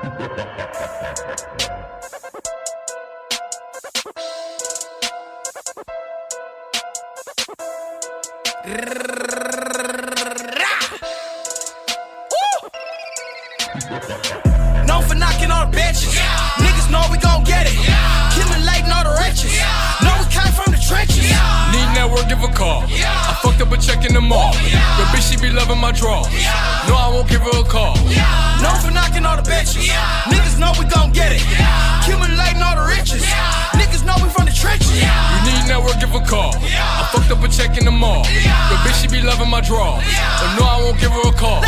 Known 0.00 0.08
for 15.04 15.14
knocking 15.14 15.50
all 15.50 15.66
the 15.66 15.76
bitches. 15.76 16.16
Niggas 16.56 16.90
know 16.90 17.04
we 17.10 17.18
gon' 17.18 17.44
get 17.44 17.66
it. 17.66 17.76
Killing 18.32 18.64
late 18.64 18.84
and 18.84 18.92
all 18.92 19.04
the. 19.04 19.10
Know 20.00 20.16
we 20.16 20.24
came 20.32 20.52
from 20.56 20.72
the 20.72 20.80
trenches. 20.80 21.28
Need 21.72 21.92
network, 21.92 22.26
give 22.26 22.42
a 22.42 22.48
call. 22.48 22.84
I 22.88 23.38
fucked 23.42 23.60
up 23.60 23.70
a 23.70 23.76
check 23.76 24.06
in 24.06 24.14
the 24.14 24.20
mall. 24.22 24.52
The 24.52 25.04
bitch, 25.12 25.30
she 25.30 25.36
be 25.36 25.50
loving 25.52 25.78
my 25.78 25.92
draw. 25.92 26.22
No, 26.88 26.96
I 26.96 27.08
won't 27.12 27.28
give 27.28 27.42
her 27.42 27.60
a 27.60 27.64
call. 27.64 27.94
Known 28.64 28.79
for 29.66 29.78
knocking 29.78 29.90
all 29.90 29.90
the 29.90 29.90
bitches. 29.90 29.90
Niggas 30.26 30.58
know 30.58 30.72
we 30.78 30.84
gon' 30.88 31.12
get 31.12 31.32
it. 31.32 31.42
Killing 32.04 32.36
late 32.36 32.54
and 32.54 32.64
all 32.64 32.76
the 32.76 32.86
riches. 32.86 33.22
Yeah. 33.22 33.78
Niggas 33.78 34.04
know 34.04 34.16
we 34.22 34.30
from 34.30 34.46
the 34.46 34.52
trenches. 34.52 34.92
You 34.92 35.40
need 35.44 35.68
network, 35.68 36.00
give 36.00 36.14
a 36.14 36.20
call. 36.20 36.52
I 36.56 37.08
fucked 37.12 37.30
up 37.30 37.42
a 37.42 37.48
check 37.48 37.78
in 37.78 37.84
the 37.84 37.90
mall. 37.90 38.24
The 38.24 38.76
bitch, 38.84 39.02
she 39.02 39.08
be 39.08 39.22
loving 39.22 39.50
my 39.50 39.60
draw. 39.60 40.00
But 40.40 40.56
no, 40.58 40.64
I 40.64 40.80
won't 40.80 41.00
give 41.00 41.12
her 41.12 41.28
a 41.28 41.32
call. 41.32 41.60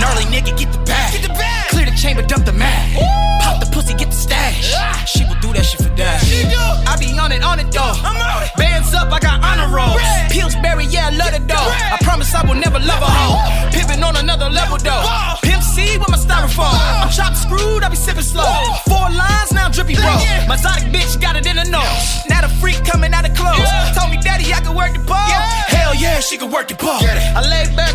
Gnarly 0.00 0.24
nigga, 0.26 0.56
get 0.56 0.72
the 0.72 0.78
bag. 0.84 1.12
Get 1.12 1.22
the 1.22 1.34
bag. 1.34 1.68
Clear 1.70 1.86
the 1.86 1.96
chamber, 1.96 2.22
dump 2.22 2.44
the 2.44 2.52
mag. 2.52 2.98
Pop 3.42 3.60
the 3.60 3.66
pussy, 3.70 3.94
get 3.94 4.10
the 4.10 4.16
stash. 4.16 4.74
She 5.06 5.24
will 5.24 5.38
do 5.40 5.52
that 5.52 5.64
shit 5.64 5.82
for 5.82 5.94
dash. 5.94 6.26
She 6.26 6.44
do. 6.48 6.58
I 6.58 6.96
be 6.98 7.18
on 7.18 7.32
it, 7.32 7.42
on 7.42 7.58
it 7.58 7.70
though. 7.72 7.94
I'm 8.04 8.16
on 8.16 8.42
it. 8.42 8.50
Bands 8.56 8.92
up, 8.94 9.12
I 9.12 9.18
got 9.18 9.42
honor 9.42 9.72
rolls. 9.74 9.96
Red. 9.96 10.30
Pillsbury, 10.30 10.86
yeah, 10.86 11.08
I 11.08 11.10
love 11.10 11.34
it 11.34 11.46
though. 11.46 11.70
Red. 11.70 11.92
I 11.94 11.98
promise 12.02 12.34
I 12.34 12.46
will 12.46 12.58
never 12.58 12.78
love 12.78 13.02
a 13.02 13.10
hoe. 13.10 13.70
Pimpin' 13.70 14.02
on 14.02 14.16
another 14.16 14.50
level 14.50 14.78
though. 14.78 15.04
C 15.70 15.96
with 15.98 16.10
my 16.10 16.18
styrofoam. 16.18 16.74
I'm 16.74 17.10
chopped 17.10 17.38
screwed, 17.38 17.82
I 17.84 17.88
be 17.88 17.96
sipping 17.96 18.26
slow. 18.26 18.44
Four 18.90 19.06
lines, 19.14 19.52
now 19.52 19.66
I'm 19.66 19.72
drippy 19.72 19.94
bro. 19.94 20.10
My 20.50 20.56
Zodic 20.58 20.90
bitch 20.90 21.20
got 21.20 21.36
it 21.36 21.46
in 21.46 21.56
the 21.56 21.64
nose. 21.64 22.26
Now 22.28 22.42
the 22.42 22.50
freak 22.60 22.82
coming 22.84 23.12
out 23.14 23.28
of 23.28 23.36
clothes. 23.36 23.70
Told 23.96 24.10
me 24.10 24.18
daddy 24.18 24.52
I 24.52 24.60
could 24.60 24.74
work 24.74 24.92
the 24.92 25.02
ball. 25.06 25.28
Yeah. 25.30 25.46
Hell 25.70 25.94
yeah, 25.94 26.18
she 26.20 26.36
could 26.36 26.50
work 26.50 26.66
the 26.68 26.74
ball. 26.74 26.98
I 27.00 27.40
laid 27.46 27.76
back 27.76 27.89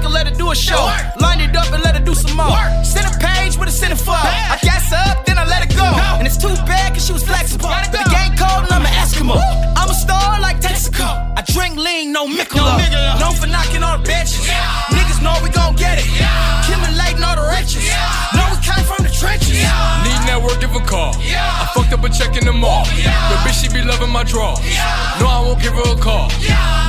draw. 24.25 24.57
Yeah. 24.61 25.19
No, 25.19 25.27
I 25.27 25.39
won't 25.45 25.61
give 25.61 25.73
her 25.73 25.93
a 25.93 25.99
call. 25.99 26.29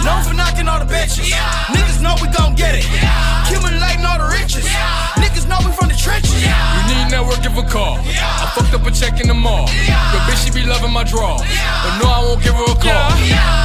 Known 0.04 0.22
for 0.24 0.34
knocking 0.34 0.68
all 0.68 0.80
the 0.80 0.88
bitches. 0.88 1.30
Yeah. 1.30 1.74
Niggas 1.74 2.00
know 2.02 2.14
we 2.20 2.28
gon' 2.32 2.54
get 2.54 2.74
it. 2.74 2.86
Yeah. 2.90 3.36
Late 3.86 4.00
all 4.04 4.18
the 4.18 4.28
riches. 4.32 4.64
Yeah. 4.64 5.20
Niggas 5.20 5.46
know 5.48 5.58
we 5.60 5.70
from 5.76 5.88
the 5.88 5.98
trenches. 5.98 6.32
You 6.40 6.82
need 6.88 7.10
network, 7.10 7.42
give 7.42 7.56
a 7.56 7.62
call. 7.62 8.00
Yeah. 8.04 8.42
I 8.42 8.50
fucked 8.54 8.72
up 8.72 8.86
a 8.86 8.90
check 8.90 9.20
in 9.20 9.28
the 9.28 9.34
mall. 9.34 9.68
Yeah. 9.84 10.00
The 10.12 10.18
bitch, 10.24 10.44
she 10.44 10.50
be 10.50 10.64
loving 10.66 10.92
my 10.92 11.04
draw. 11.04 11.36
But 11.38 11.92
no, 12.00 12.08
I 12.08 12.20
won't 12.24 12.42
give 12.42 12.54
her 12.54 12.64
a 12.64 12.78
call. 12.80 13.10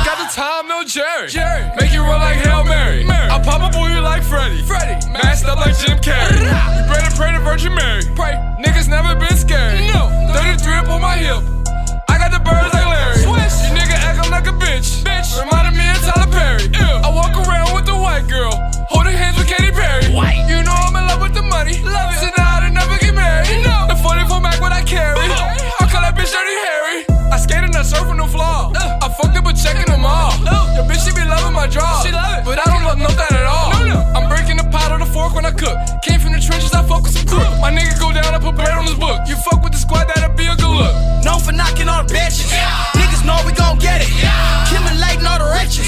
Got 0.03 0.17
the 0.19 0.30
time, 0.33 0.67
no 0.67 0.83
Jerry. 0.83 1.30
Jerry. 1.30 1.63
Make 1.80 1.94
you 1.94 2.02
run 2.02 2.19
like 2.19 2.38
Hail 2.44 2.63
Mary. 2.63 3.03
Mary. 3.03 3.30
I 3.30 3.39
pop 3.41 3.61
a 3.63 3.72
you 3.89 4.01
like 4.01 4.24
Freddy. 4.24 4.62
Freddy. 4.63 5.00
Masked 5.12 5.47
up 5.47 5.59
like 5.59 5.78
Jim 5.78 5.97
Carrey. 6.00 6.44
You 6.81 6.84
better 6.91 7.16
pray 7.16 7.31
to 7.31 7.40
Virgin 7.40 7.74
Mary. 7.74 8.03
Pray. 8.16 8.34
Niggas 8.59 8.90
never 8.90 9.16
been 9.16 9.38
scared. 9.38 9.79
No. 9.94 10.20
You 39.27 39.35
fuck 39.35 39.63
with 39.63 39.71
the 39.71 39.79
squad, 39.79 40.07
that'll 40.07 40.35
be 40.35 40.47
a 40.47 40.55
good 40.55 40.71
look. 40.71 40.93
Known 41.23 41.39
for 41.39 41.51
knocking 41.51 41.87
all 41.87 42.03
the 42.03 42.13
bitches. 42.13 42.49
Niggas 42.97 43.23
know 43.25 43.37
we 43.45 43.53
gon' 43.53 43.77
get 43.77 44.01
it. 44.01 44.11
Killing 44.69 44.97
late 44.97 45.19
and 45.19 45.27
all 45.27 45.39
the 45.39 45.49
riches. 45.51 45.87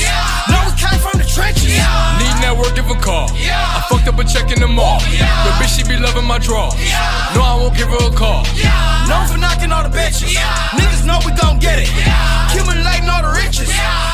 Know 0.52 0.62
we 0.68 0.74
came 0.78 1.00
from 1.00 1.18
the 1.20 1.28
trenches. 1.28 1.74
Need 2.20 2.36
network, 2.44 2.76
give 2.76 2.90
a 2.90 2.98
call. 3.00 3.32
I 3.32 3.80
fucked 3.90 4.08
up 4.08 4.20
a 4.20 4.24
check 4.24 4.52
in 4.52 4.60
the 4.60 4.68
mall. 4.68 5.00
The 5.00 5.52
bitch, 5.60 5.78
she 5.78 5.84
be 5.84 5.98
loving 5.98 6.28
my 6.28 6.38
draw. 6.38 6.70
No, 7.34 7.42
I 7.42 7.56
won't 7.58 7.76
give 7.76 7.90
her 7.90 8.04
a 8.06 8.14
call. 8.14 8.44
Known 9.08 9.26
for 9.28 9.40
knocking 9.40 9.72
all 9.72 9.84
the 9.84 9.94
bitches. 9.94 10.36
Niggas 10.78 11.04
know 11.06 11.20
we 11.26 11.32
gon' 11.34 11.60
get 11.60 11.80
it. 11.80 11.90
Killing 12.54 12.84
late 12.84 13.02
and 13.02 13.10
all 13.10 13.24
the 13.24 13.34
riches. 13.34 13.72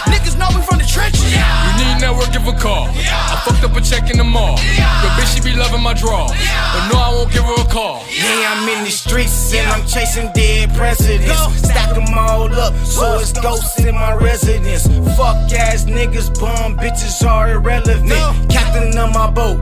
Niggas 0.08 0.38
know 0.38 0.48
we 0.56 0.62
from 0.64 0.80
the 0.80 0.88
trenches. 0.88 1.26
You 1.26 1.72
need 1.82 2.00
network, 2.00 2.32
give 2.32 2.48
a 2.48 2.54
call. 2.54 2.88
I 2.94 3.09
fucked 3.50 3.64
up 3.64 3.76
a 3.76 3.82
check 3.82 4.10
in 4.10 4.18
the 4.18 4.24
mall. 4.24 4.56
The 4.58 5.10
bitch, 5.18 5.36
she 5.36 5.42
be 5.42 5.56
loving 5.56 5.82
my 5.82 5.94
draw. 5.94 6.28
But 6.28 6.90
no, 6.92 7.00
I 7.00 7.10
won't 7.10 7.32
give 7.32 7.44
her 7.44 7.62
a 7.62 7.66
call. 7.66 8.04
Yeah, 8.10 8.54
I'm 8.54 8.68
in 8.70 8.84
the 8.84 8.92
streets 8.92 9.54
and 9.54 9.68
I'm 9.70 9.86
chasing 9.88 10.32
dead 10.34 10.74
presidents. 10.76 11.58
Stack 11.58 11.96
them 11.96 12.14
all 12.18 12.52
up, 12.54 12.74
so 12.86 13.20
it's 13.20 13.34
ghosts 13.34 13.80
in 13.80 13.96
my 13.96 14.14
residence. 14.14 14.88
Fuck 15.18 15.52
ass 15.54 15.86
niggas, 15.86 16.30
bum 16.40 16.78
bitches 16.78 17.26
are 17.28 17.52
irrelevant. 17.52 18.10
Captain 18.50 18.98
of 18.98 19.14
my 19.14 19.30
boat, 19.30 19.58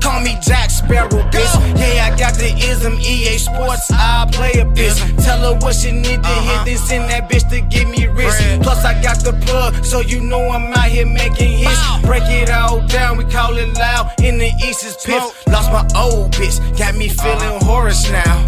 call 0.00 0.20
me 0.20 0.36
Jack 0.42 0.70
Sparrow, 0.70 1.08
bitch. 1.08 1.52
Yeah, 1.78 2.10
I 2.12 2.16
got 2.16 2.34
the 2.34 2.52
ism, 2.70 2.94
EA 3.00 3.38
Sports, 3.38 3.90
I 3.92 4.28
play 4.32 4.52
a 4.60 4.64
bitch. 4.64 4.98
Tell 5.24 5.41
what 5.72 5.80
she 5.80 5.92
need 5.92 6.22
to 6.22 6.28
hit, 6.28 6.64
then 6.66 6.76
send 6.76 7.10
that 7.10 7.30
bitch 7.30 7.48
to 7.48 7.60
give 7.62 7.88
me 7.88 8.06
rich. 8.06 8.34
Plus, 8.62 8.84
I 8.84 9.00
got 9.02 9.24
the 9.24 9.32
plug, 9.46 9.84
so 9.84 10.00
you 10.00 10.20
know 10.20 10.50
I'm 10.50 10.72
out 10.74 10.88
here 10.88 11.06
making 11.06 11.52
hits. 11.58 11.80
Break 12.02 12.24
it 12.26 12.50
all 12.50 12.86
down, 12.86 13.16
we 13.16 13.24
call 13.24 13.56
it 13.56 13.72
loud. 13.78 14.12
In 14.20 14.38
the 14.38 14.50
east 14.66 14.84
is 14.84 14.96
piff. 15.04 15.24
Lost 15.48 15.72
my 15.72 15.84
old 15.96 16.32
bitch, 16.32 16.56
got 16.78 16.94
me 16.94 17.08
feeling 17.08 17.60
Horace 17.62 18.10
now. 18.10 18.46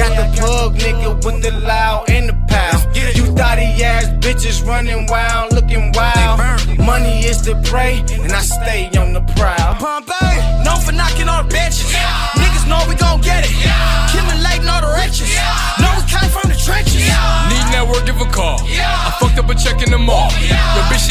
Got 0.00 0.12
the 0.20 0.26
plug, 0.36 0.76
nigga, 0.76 1.24
with 1.24 1.42
the 1.42 1.52
loud 1.60 2.10
and 2.10 2.28
the 2.28 2.36
pow. 2.48 2.82
You 2.94 3.24
thotty 3.36 3.68
ass 3.82 4.06
bitches 4.20 4.66
running 4.66 5.06
wild, 5.06 5.52
looking 5.52 5.92
wild. 5.92 6.40
Money 6.78 7.24
is 7.24 7.42
the 7.42 7.54
prey, 7.70 8.04
and 8.22 8.32
I 8.32 8.42
stay 8.42 8.90
on 8.98 9.12
the 9.14 9.22
prowl. 9.36 9.74
Bombbay, 9.76 10.15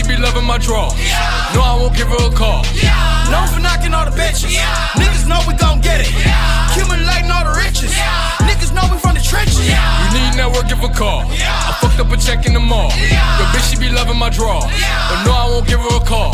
be 0.07 0.17
loving 0.17 0.45
my 0.45 0.57
draw. 0.57 0.89
No, 1.53 1.61
I 1.61 1.77
won't 1.79 1.95
give 1.95 2.07
her 2.07 2.27
a 2.27 2.31
call. 2.31 2.63
Yeah. 2.73 2.93
Known 3.31 3.47
for 3.49 3.59
knocking 3.59 3.93
all 3.93 4.05
the 4.05 4.15
bitches. 4.15 4.53
Yeah. 4.53 4.69
Niggas 4.95 5.27
know 5.27 5.41
we 5.47 5.53
gon' 5.55 5.81
get 5.81 6.01
it. 6.01 6.11
Late 7.05 7.21
and 7.21 7.31
all 7.31 7.45
the 7.45 7.53
riches. 7.53 7.93
Yeah. 7.93 8.47
Niggas 8.49 8.73
know 8.73 8.81
we 8.89 8.97
from 8.97 9.13
the 9.13 9.21
trenches. 9.21 9.61
Yeah. 9.67 9.77
You 9.77 10.09
need 10.17 10.37
network, 10.37 10.67
give 10.67 10.81
a 10.81 10.89
call. 10.89 11.21
Yeah. 11.29 11.69
I 11.69 11.77
fucked 11.81 11.99
up 11.99 12.09
a 12.09 12.17
check 12.17 12.45
in 12.47 12.53
the 12.53 12.59
mall. 12.59 12.89
The 12.89 13.45
bitch, 13.53 13.69
she 13.69 13.77
be 13.77 13.89
loving 13.89 14.17
my 14.17 14.29
draw. 14.29 14.65
Yeah. 14.65 15.09
But 15.09 15.25
no, 15.25 15.31
I 15.31 15.45
won't 15.45 15.67
give 15.67 15.79
her 15.79 15.97
a 15.97 16.03
call. 16.05 16.33